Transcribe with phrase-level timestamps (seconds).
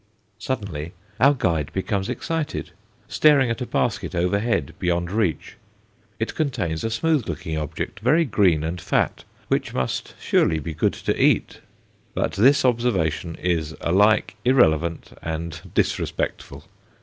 [0.39, 2.71] Suddenly our guide becomes excited,
[3.07, 5.57] staring at a basket overhead beyond reach.
[6.19, 10.93] It contains a smooth looking object, very green and fat, which must surely be good
[10.93, 11.59] to eat
[12.15, 16.63] but this observation is alike irrelevant and disrespectful.